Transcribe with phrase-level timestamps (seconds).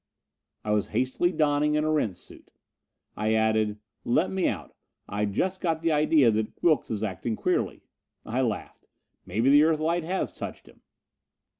[0.65, 2.53] I was hastily donning an Erentz suit.
[3.15, 4.75] I added, "Let me out.
[5.07, 7.83] I just got the idea Wilks is acting queerly."
[8.25, 8.87] I laughed.
[9.27, 10.81] "Maybe the Earthlight has touched him."